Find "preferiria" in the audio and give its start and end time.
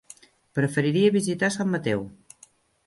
0.59-1.13